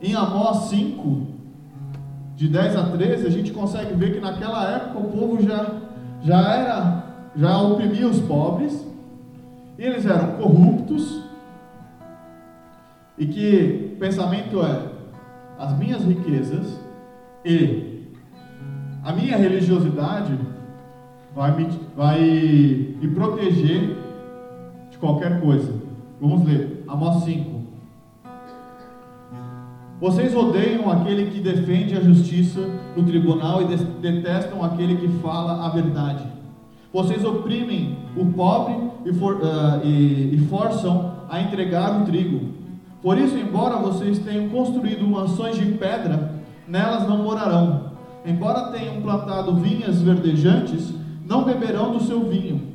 [0.00, 1.26] Em Amós 5,
[2.36, 5.80] de 10 a 13, a gente consegue ver que naquela época o povo já,
[6.22, 7.04] já era,
[7.34, 8.91] já oprimia os pobres,
[9.82, 11.24] e eles eram corruptos,
[13.18, 14.92] e que o pensamento é
[15.58, 16.80] as minhas riquezas
[17.44, 18.12] e
[19.02, 20.38] a minha religiosidade
[21.34, 23.96] vai me, vai me proteger
[24.88, 25.74] de qualquer coisa.
[26.20, 27.62] Vamos ler, Amós 5.
[30.00, 32.60] Vocês odeiam aquele que defende a justiça
[32.96, 36.41] no tribunal e detestam aquele que fala a verdade.
[36.92, 38.74] Vocês oprimem o pobre
[39.04, 42.52] e, for, uh, e, e forçam a entregar o trigo.
[43.00, 46.34] Por isso, embora vocês tenham construído mansões de pedra,
[46.68, 47.92] nelas não morarão
[48.24, 50.92] embora tenham plantado vinhas verdejantes,
[51.26, 52.72] não beberão do seu vinho.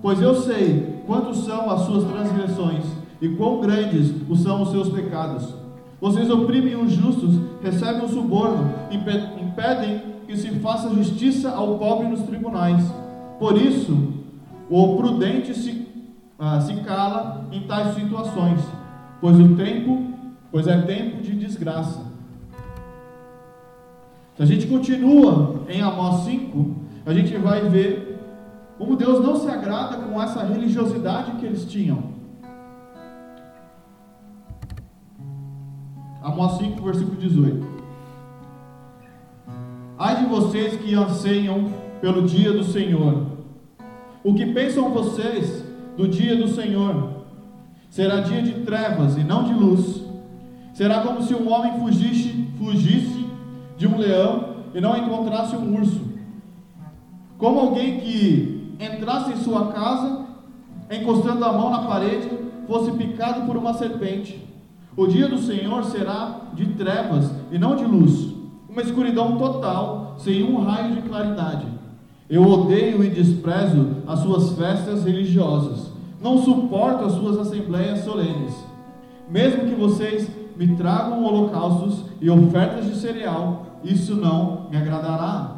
[0.00, 2.84] Pois eu sei quantos são as suas transgressões
[3.20, 5.54] e quão grandes são os seus pecados.
[6.00, 12.22] Vocês oprimem os justos, recebem o suborno, impedem que se faça justiça ao pobre nos
[12.22, 12.84] tribunais.
[13.38, 14.14] Por isso,
[14.68, 15.86] o prudente se,
[16.38, 18.60] ah, se cala em tais situações,
[19.20, 20.12] pois o tempo,
[20.50, 22.06] pois é tempo de desgraça.
[24.36, 28.18] Se a gente continua em Amós 5, a gente vai ver
[28.76, 32.18] como Deus não se agrada com essa religiosidade que eles tinham.
[36.22, 37.66] Amós 5, versículo 18.
[39.98, 43.26] Ai de vocês que anseiam pelo dia do Senhor.
[44.22, 45.64] O que pensam vocês
[45.96, 47.10] do dia do Senhor?
[47.90, 50.02] Será dia de trevas e não de luz.
[50.74, 53.26] Será como se um homem fugisse, fugisse
[53.76, 56.00] de um leão e não encontrasse um urso.
[57.36, 60.26] Como alguém que entrasse em sua casa,
[60.90, 62.28] encostando a mão na parede,
[62.66, 64.46] fosse picado por uma serpente.
[64.96, 68.34] O dia do Senhor será de trevas e não de luz,
[68.68, 71.77] uma escuridão total, sem um raio de claridade.
[72.28, 78.54] Eu odeio e desprezo as suas festas religiosas, não suporto as suas assembleias solenes.
[79.30, 85.56] Mesmo que vocês me tragam holocaustos e ofertas de cereal, isso não me agradará.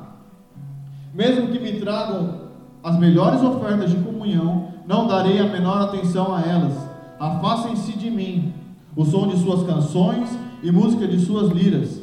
[1.12, 2.40] Mesmo que me tragam
[2.84, 6.74] as melhores ofertas de comunhão, não darei a menor atenção a elas.
[7.18, 8.52] Afastem-se de mim
[8.94, 10.28] o som de suas canções
[10.62, 12.00] e música de suas liras.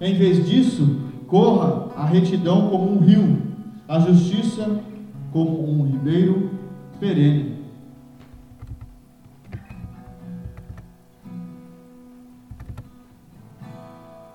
[0.00, 3.47] Em vez disso, corra a retidão como um rio,
[3.88, 4.82] a justiça
[5.32, 6.50] como um ribeiro
[7.00, 7.56] perene.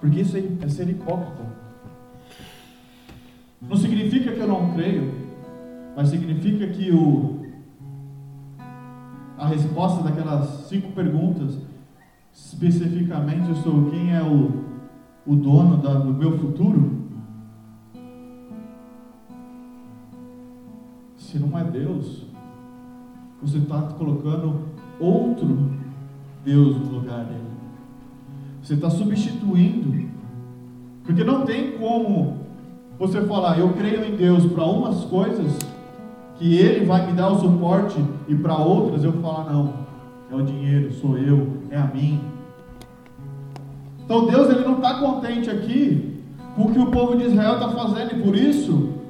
[0.01, 1.43] Porque isso é ser hipócrita.
[3.61, 5.13] Não significa que eu não creio,
[5.95, 7.45] mas significa que o,
[9.37, 11.59] a resposta daquelas cinco perguntas,
[12.33, 14.63] especificamente sou quem é o,
[15.25, 17.02] o dono da, do meu futuro,
[21.33, 22.21] se não é Deus,
[23.41, 24.59] você está colocando
[24.99, 25.71] outro
[26.45, 27.41] Deus no lugar dele.
[28.61, 30.09] Você está substituindo.
[31.03, 32.37] Porque não tem como
[32.99, 35.57] você falar, eu creio em Deus para umas coisas,
[36.35, 39.73] que Ele vai me dar o suporte, e para outras eu falar, não,
[40.31, 42.21] é o dinheiro, sou eu, é a mim.
[44.05, 46.21] Então Deus ele não está contente aqui
[46.55, 49.01] com o que o povo de Israel está fazendo, e por isso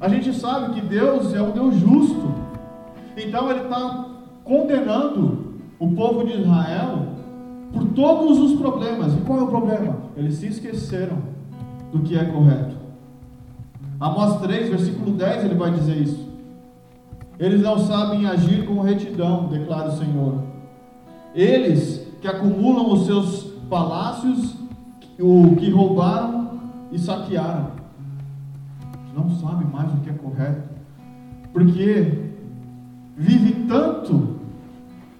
[0.00, 2.34] a gente sabe que Deus é um Deus justo.
[3.16, 4.06] Então ele está
[4.44, 7.06] condenando o povo de Israel
[7.72, 9.14] por todos os problemas.
[9.14, 9.96] E qual é o problema?
[10.16, 11.18] Eles se esqueceram
[11.92, 12.76] do que é correto.
[13.98, 16.26] Amós 3, versículo 10, ele vai dizer isso.
[17.38, 20.42] Eles não sabem agir com retidão, declara o Senhor.
[21.34, 24.54] Eles que acumulam os seus palácios,
[25.18, 26.50] o que roubaram
[26.92, 27.85] e saquearam.
[29.16, 30.68] Não sabem mais o que é correto.
[31.50, 32.32] Porque
[33.16, 34.36] vive tanto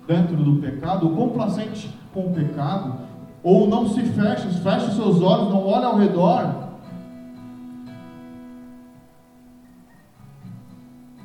[0.06, 2.94] dentro do pecado, complacente com o pecado,
[3.42, 6.66] ou não se fecha, fecha os seus olhos, não olha ao redor.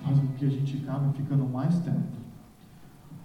[0.02, 2.00] Faz com que a gente acabe ficando mais tempo.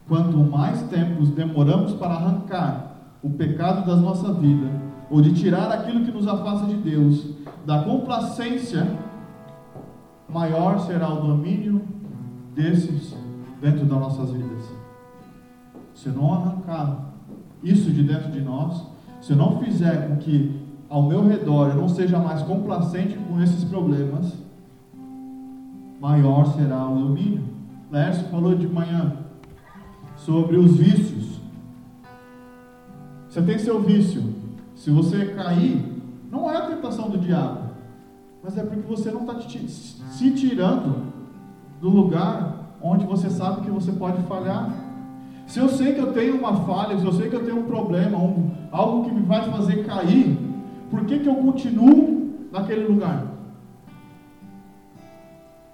[0.09, 4.69] Quanto mais tempos demoramos para arrancar o pecado da nossa vida,
[5.09, 7.31] ou de tirar aquilo que nos afasta de Deus,
[7.65, 9.06] da complacência,
[10.29, 11.83] maior será o domínio
[12.55, 13.15] desses
[13.61, 14.65] dentro das nossas vidas.
[15.95, 17.13] Se não arrancar
[17.63, 18.87] isso de dentro de nós,
[19.21, 23.41] se eu não fizer com que ao meu redor eu não seja mais complacente com
[23.41, 24.35] esses problemas,
[26.01, 27.45] maior será o domínio.
[27.91, 29.17] Lércio falou de manhã
[30.17, 31.41] sobre os vícios.
[33.29, 34.35] Você tem seu vício.
[34.75, 37.66] Se você cair, não é a tentação do diabo,
[38.47, 41.13] mas é porque você não está se tirando
[41.81, 44.73] do lugar onde você sabe que você pode falhar.
[45.49, 47.65] Se eu sei que eu tenho uma falha, se eu sei que eu tenho um
[47.65, 50.39] problema, um, algo que me vai fazer cair,
[50.89, 53.27] por que, que eu continuo naquele lugar?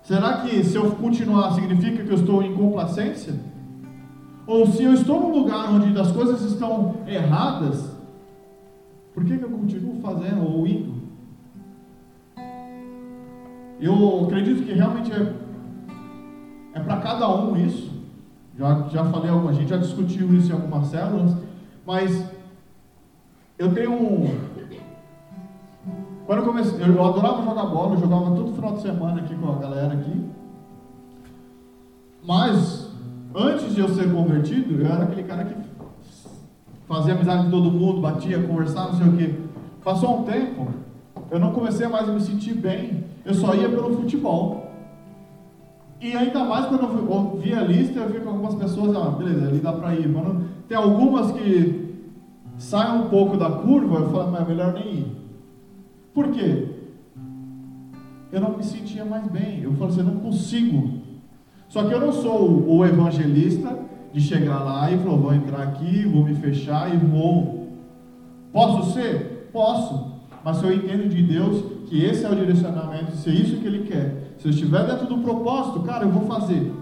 [0.00, 3.34] Será que se eu continuar significa que eu estou em complacência?
[4.46, 7.94] Ou se eu estou num lugar onde as coisas estão erradas,
[9.12, 11.01] por que, que eu continuo fazendo ou indo?
[13.82, 15.42] Eu acredito que realmente é
[16.74, 17.92] é para cada um isso.
[18.58, 21.36] Já, já falei, a gente já discutiu isso em algumas células,
[21.86, 22.26] mas
[23.58, 24.52] eu tenho um.
[26.26, 29.50] Quando eu comecei, eu adorava jogar bola, eu jogava todo final de semana aqui com
[29.50, 30.24] a galera aqui.
[32.24, 32.90] Mas,
[33.34, 35.54] antes de eu ser convertido, eu era aquele cara que
[36.86, 39.40] fazia amizade com todo mundo, batia, conversava, não sei o quê.
[39.82, 40.68] Passou um tempo,
[41.30, 44.70] eu não comecei mais a me sentir bem, eu só ia pelo futebol.
[46.00, 49.46] E ainda mais quando eu vi a lista, eu vi com algumas pessoas, ah, beleza,
[49.46, 50.12] ali dá para ir.
[50.12, 51.94] Quando tem algumas que
[52.58, 55.16] saem um pouco da curva, eu falo, mas é melhor nem ir.
[56.12, 56.68] Por quê?
[58.32, 59.60] Eu não me sentia mais bem.
[59.62, 61.02] Eu falei assim, eu não consigo.
[61.68, 63.78] Só que eu não sou o evangelista
[64.12, 67.68] de chegar lá e falar, vou entrar aqui, vou me fechar e vou.
[68.52, 69.50] Posso ser?
[69.52, 70.12] Posso.
[70.44, 73.66] Mas se eu entendo de Deus que esse é o direcionamento, se é isso que
[73.66, 76.72] Ele quer, se eu estiver dentro do propósito, cara, eu vou fazer.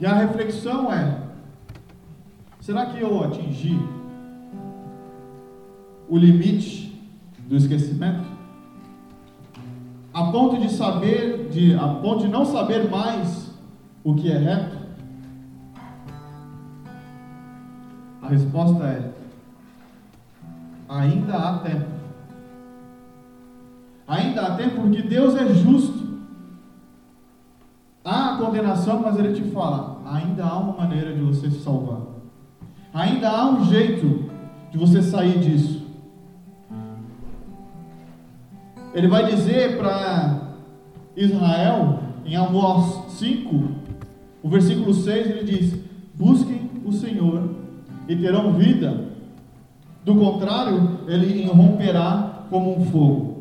[0.00, 1.20] E a reflexão é:
[2.60, 3.78] será que eu atingi
[6.08, 6.98] o limite
[7.46, 8.24] do esquecimento?
[10.14, 13.52] A ponto de saber, de, a ponto de não saber mais
[14.02, 14.78] o que é reto?
[18.22, 19.23] A resposta é:
[20.88, 21.94] ainda há tempo.
[24.06, 26.04] Ainda há tempo porque Deus é justo.
[28.04, 32.02] Há a condenação, mas Ele te fala: ainda há uma maneira de você se salvar.
[32.92, 34.30] Ainda há um jeito
[34.70, 35.84] de você sair disso.
[38.92, 40.52] Ele vai dizer para
[41.16, 43.68] Israel, em Amós 5,
[44.42, 45.80] o versículo 6, ele diz:
[46.14, 47.50] Busquem o Senhor
[48.06, 49.13] e terão vida,
[50.04, 53.34] do contrário, ele irromperá como um fogo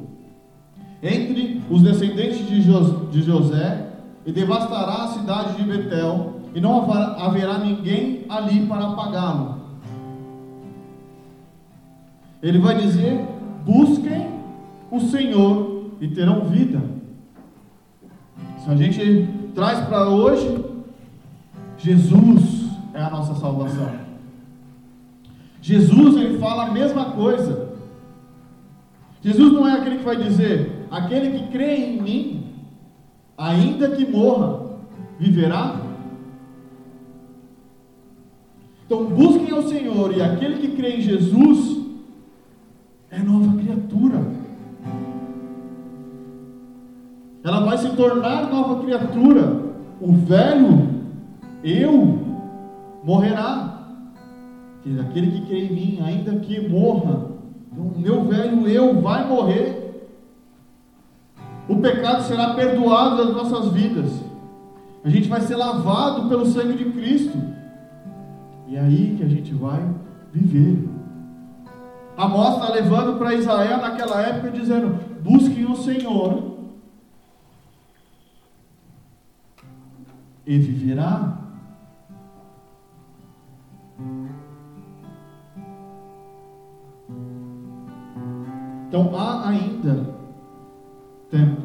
[1.03, 3.89] entre os descendentes de, José
[4.25, 9.61] e devastará a cidade de Betel, e não haverá ninguém ali para apagá-lo.
[12.41, 13.25] Ele vai dizer:
[13.65, 14.29] busquem
[14.89, 16.81] o Senhor e terão vida.
[18.63, 20.63] Se a gente traz para hoje,
[21.77, 24.02] Jesus é a nossa salvação.
[25.63, 27.69] Jesus ele fala a mesma coisa.
[29.21, 32.47] Jesus não é aquele que vai dizer: aquele que crê em mim,
[33.37, 34.59] ainda que morra,
[35.17, 35.79] viverá.
[38.85, 41.81] Então busquem ao Senhor, e aquele que crê em Jesus
[43.09, 44.21] é nova criatura.
[47.41, 49.63] Ela vai se tornar nova criatura.
[50.01, 50.89] O velho,
[51.63, 52.19] eu,
[53.01, 53.72] morrerá.
[54.99, 57.33] Aquele que crê em mim, ainda que morra,
[57.73, 60.07] então, o meu velho eu vai morrer.
[61.67, 64.11] O pecado será perdoado das nossas vidas.
[65.03, 67.37] A gente vai ser lavado pelo sangue de Cristo.
[68.67, 69.83] E é aí que a gente vai
[70.31, 70.87] viver.
[72.15, 76.53] Amós está levando para Israel naquela época dizendo: busquem o Senhor
[80.45, 81.39] e viverá.
[88.93, 90.05] Então há ainda
[91.31, 91.63] tempo.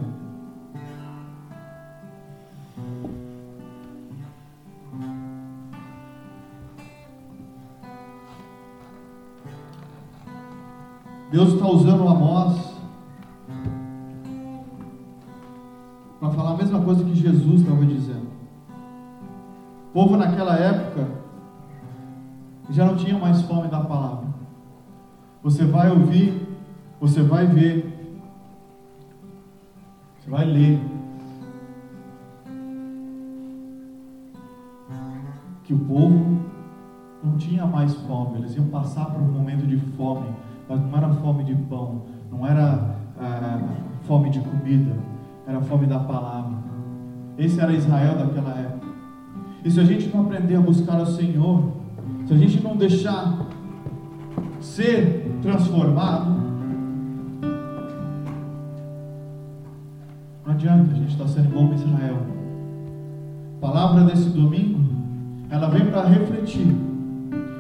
[11.31, 12.75] Deus está usando Amós
[16.19, 18.27] para falar a mesma coisa que Jesus estava dizendo.
[19.91, 21.11] O povo naquela época
[22.71, 24.29] já não tinha mais fome da palavra.
[25.43, 26.38] Você vai ouvir
[27.19, 27.85] você vai ver,
[30.17, 30.81] você vai ler
[35.65, 36.39] que o povo
[37.25, 40.29] não tinha mais fome, eles iam passar por um momento de fome,
[40.69, 43.61] mas não era fome de pão, não era ah,
[44.03, 44.97] fome de comida,
[45.45, 46.57] era fome da palavra.
[47.37, 48.87] Esse era Israel daquela época.
[49.65, 51.73] E se a gente não aprender a buscar o Senhor,
[52.27, 53.45] se a gente não deixar
[54.61, 56.48] ser transformado,
[60.59, 62.17] adianta a gente estar sendo como Israel.
[63.57, 64.81] A palavra desse domingo,
[65.51, 66.67] ela vem para refletir,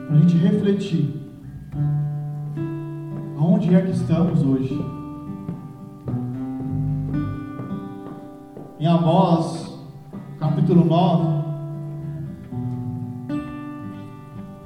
[0.09, 1.15] para a gente refletir.
[3.39, 4.77] Aonde é que estamos hoje?
[8.81, 9.79] Em Amós,
[10.41, 11.39] capítulo 9,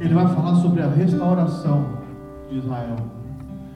[0.00, 1.84] ele vai falar sobre a restauração
[2.50, 2.96] de Israel.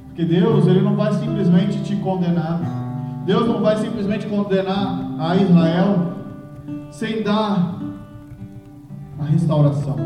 [0.06, 2.85] Porque Deus, ele não vai simplesmente te condenar.
[3.26, 6.12] Deus não vai simplesmente condenar a Israel
[6.92, 7.76] sem dar
[9.18, 9.96] a restauração.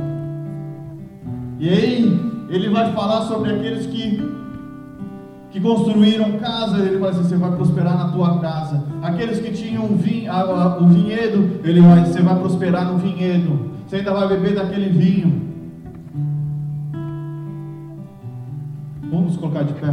[1.59, 4.31] E aí, ele vai falar sobre aqueles que
[5.51, 8.85] que construíram casa, ele vai dizer, você vai prosperar na tua casa.
[9.03, 13.73] Aqueles que tinham o vinhedo, ele vai, você vai prosperar no vinhedo.
[13.85, 15.43] Você ainda vai beber daquele vinho.
[19.11, 19.93] Vamos colocar de pé.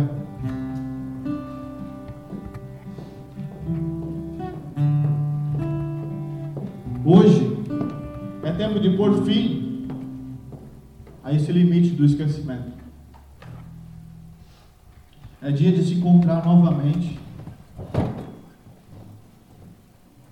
[8.57, 9.87] Tempo de pôr fim
[11.23, 12.75] a esse limite do esquecimento.
[15.41, 17.19] É dia de se encontrar novamente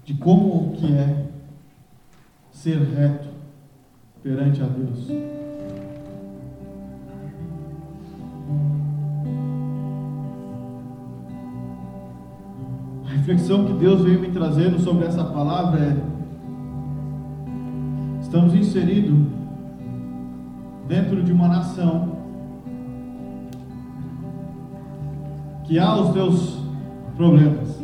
[0.03, 1.27] de como que é
[2.51, 3.29] ser reto
[4.23, 5.07] perante a Deus.
[13.05, 16.14] A reflexão que Deus veio me trazendo sobre essa palavra é
[18.35, 19.17] Estamos inseridos
[20.89, 22.17] dentro de uma nação
[25.63, 26.59] que há os seus
[27.15, 27.79] problemas.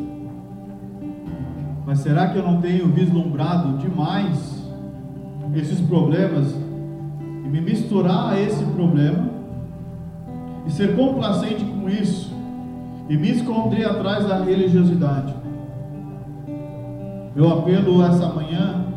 [1.86, 4.62] Mas será que eu não tenho vislumbrado demais
[5.56, 6.54] esses problemas
[7.22, 9.30] e me misturar a esse problema
[10.68, 12.30] e ser complacente com isso
[13.08, 15.34] e me esconder atrás da religiosidade?
[17.34, 18.91] Meu apelo essa manhã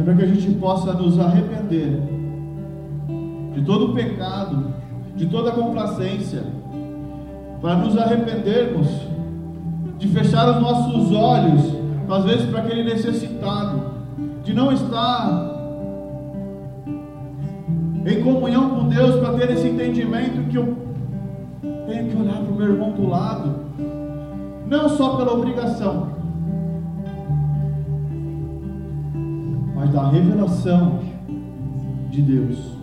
[0.00, 2.00] é para que a gente possa nos arrepender
[3.52, 4.72] de todo o pecado,
[5.14, 6.42] de toda a complacência,
[7.60, 8.88] para nos arrependermos
[9.98, 11.74] de fechar os nossos olhos,
[12.08, 13.82] às vezes para aquele necessitado,
[14.42, 15.50] de não estar
[18.06, 20.76] em comunhão com Deus para ter esse entendimento que eu
[21.86, 23.54] tenho que olhar para o meu irmão do lado,
[24.66, 26.19] não só pela obrigação,
[29.80, 30.98] mas da revelação
[32.10, 32.76] de Deus.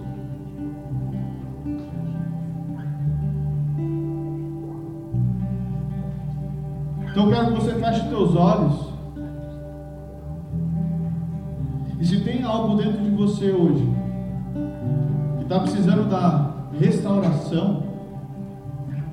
[7.11, 8.87] Então eu quero que você feche os teus olhos.
[11.99, 13.87] E se tem algo dentro de você hoje
[15.37, 17.83] que está precisando da restauração,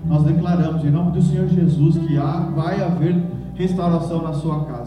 [0.07, 3.22] nós declaramos em nome do Senhor Jesus que há, vai haver
[3.55, 4.84] restauração na sua casa.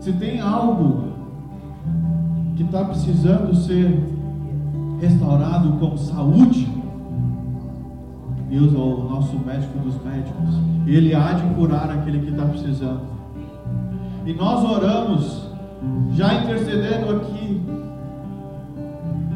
[0.00, 1.10] Se tem algo
[2.56, 4.02] que está precisando ser
[4.98, 6.66] restaurado como saúde,
[8.48, 10.54] Deus é o nosso médico dos médicos.
[10.86, 13.02] Ele há de curar aquele que está precisando.
[14.24, 15.50] E nós oramos,
[16.12, 17.60] já intercedendo aqui,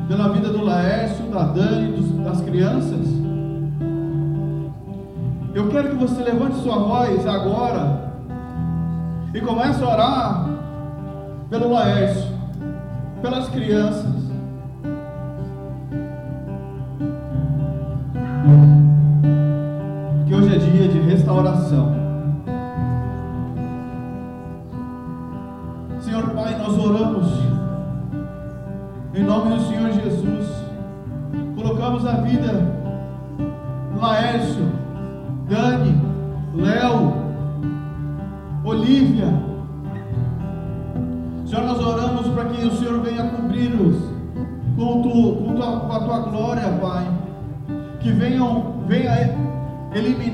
[0.08, 3.06] pela vida do Laércio, da Dani, dos, das crianças.
[5.54, 8.12] Eu quero que você levante sua voz agora
[9.32, 10.53] e comece a orar
[11.48, 12.32] pelo Laércio,
[13.22, 14.14] pelas crianças.
[20.26, 22.03] Que hoje é dia de restauração.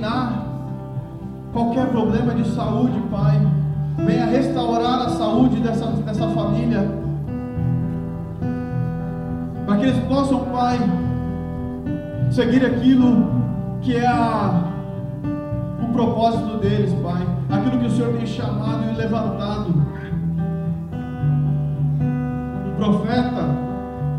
[0.00, 0.46] Eliminar
[1.52, 3.38] qualquer problema de saúde, Pai.
[3.98, 6.88] Venha restaurar a saúde dessa, dessa família.
[9.66, 10.78] Para que eles possam, Pai,
[12.30, 13.28] seguir aquilo
[13.82, 14.64] que é a,
[15.82, 17.26] o propósito deles, Pai.
[17.50, 19.74] Aquilo que o Senhor tem chamado e levantado.
[22.66, 23.44] Um profeta,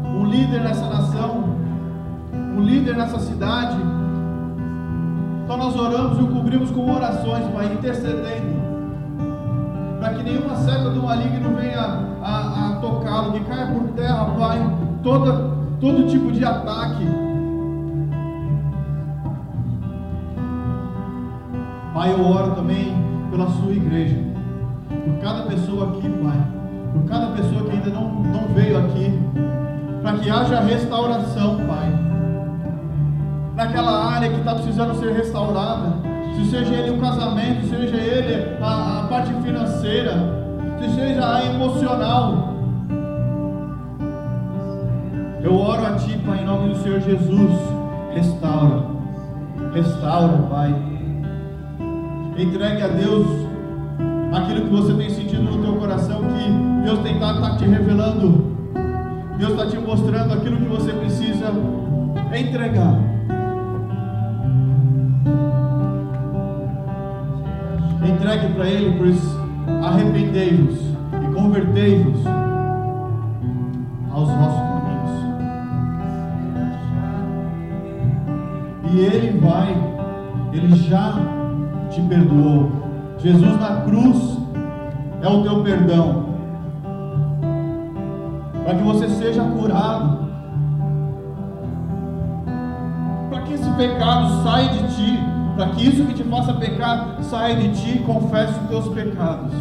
[0.05, 1.55] um líder nessa nação,
[2.55, 4.00] um líder nessa cidade.
[5.51, 8.55] Então nós oramos e o cobrimos com orações, Pai, intercedendo.
[9.99, 14.77] Para que nenhuma seta do maligno venha a, a tocá-lo, que caia por terra, Pai,
[15.03, 17.05] toda, todo tipo de ataque.
[21.93, 22.95] Pai, eu oro também
[23.29, 24.23] pela sua igreja,
[24.87, 26.47] por cada pessoa aqui, Pai,
[26.93, 29.19] por cada pessoa que ainda não, não veio aqui,
[30.01, 32.10] para que haja restauração, Pai,
[33.61, 35.93] naquela área que está precisando ser restaurada,
[36.35, 40.13] se seja ele o casamento, seja ele a, a parte financeira,
[40.79, 42.55] se seja a emocional.
[45.43, 47.51] Eu oro a Ti, Pai, em nome do Senhor Jesus,
[48.15, 48.83] restaura,
[49.73, 50.75] restaura, Pai
[52.37, 53.27] Entregue a Deus
[54.33, 58.57] aquilo que você tem sentido no teu coração, que Deus tem estar tá te revelando.
[59.37, 61.53] Deus está te mostrando aquilo que você precisa
[62.35, 63.10] entregar.
[68.31, 69.17] Entregue para Ele, pois
[69.83, 70.79] arrependei-vos
[71.21, 72.25] e convertei-vos
[74.09, 75.11] aos vossos caminhos.
[78.89, 79.75] E Ele vai,
[80.53, 81.13] Ele já
[81.89, 82.71] te perdoou.
[83.17, 84.37] Jesus na cruz
[85.21, 86.27] é o teu perdão.
[88.63, 90.19] Para que você seja curado.
[93.29, 95.30] Para que esse pecado saia de ti.
[95.55, 99.53] Para que isso que te faça pecar saia de ti e confesse os teus pecados.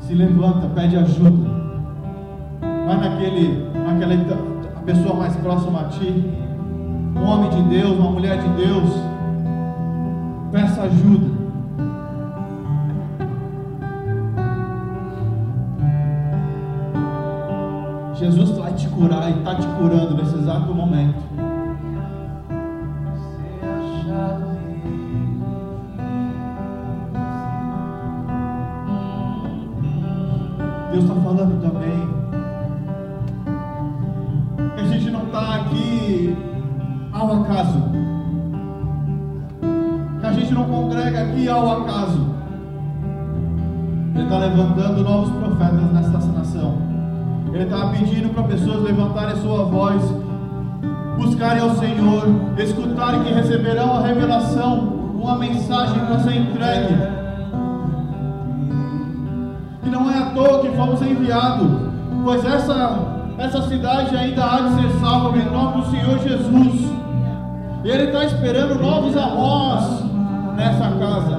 [0.00, 1.54] Se levanta, pede ajuda.
[2.60, 4.14] Vai naquele, naquela
[4.76, 6.44] a pessoa mais próxima a ti
[7.16, 8.90] um homem de Deus, uma mulher de Deus,
[10.50, 11.44] peça ajuda.
[18.14, 21.43] Jesus vai te curar e está te curando nesse exato momento.
[44.54, 46.74] Levantando novos profetas nessa nação.
[47.52, 50.00] Ele está pedindo para pessoas levantarem sua voz,
[51.16, 52.24] buscarem ao Senhor,
[52.56, 56.94] escutarem que receberão a revelação, uma mensagem para ser entregue.
[59.82, 61.68] Que não é à toa que fomos enviados,
[62.22, 62.98] pois essa,
[63.38, 66.92] essa cidade ainda há de ser salva em nome do Senhor Jesus.
[67.84, 70.04] E Ele está esperando novos avós
[70.56, 71.33] nessa casa.